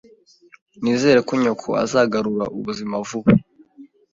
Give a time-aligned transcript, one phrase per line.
[0.81, 3.29] Nizere ko nyoko azagarura ubuzima vuba